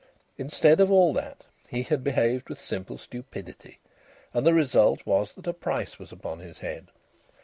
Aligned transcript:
Instead 0.35 0.81
of 0.81 0.89
all 0.91 1.13
that, 1.13 1.45
he 1.67 1.83
had 1.83 2.03
behaved 2.03 2.49
with 2.49 2.59
simple 2.59 2.97
stupidity, 2.97 3.77
and 4.33 4.43
the 4.47 4.51
result 4.51 5.05
was 5.05 5.31
that 5.33 5.45
a 5.45 5.53
price 5.53 5.99
was 5.99 6.11
upon 6.11 6.39
his 6.39 6.57
head. 6.57 6.87